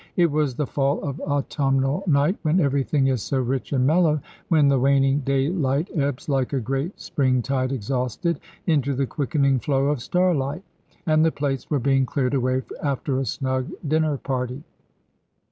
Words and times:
It 0.15 0.31
was 0.31 0.55
the 0.55 0.65
fall 0.65 0.99
of 1.01 1.19
autumnal 1.21 2.03
night, 2.07 2.35
when 2.41 2.59
everything 2.59 3.05
is 3.05 3.21
so 3.21 3.39
rich 3.39 3.71
and 3.71 3.85
mellow, 3.85 4.19
when 4.47 4.67
the 4.67 4.79
waning 4.79 5.19
daylight 5.19 5.91
ebbs, 5.95 6.27
like 6.27 6.53
a 6.53 6.59
great 6.59 6.99
spring 6.99 7.43
tide 7.43 7.71
exhausted, 7.71 8.39
into 8.65 8.95
the 8.95 9.05
quickening 9.05 9.59
flow 9.59 9.89
of 9.89 10.01
starlight. 10.01 10.63
And 11.05 11.23
the 11.23 11.31
plates 11.31 11.69
were 11.69 11.77
being 11.77 12.07
cleared 12.07 12.33
away 12.33 12.63
after 12.81 13.19
a 13.19 13.25
snug 13.27 13.69
dinner 13.87 14.17
party. 14.17 14.63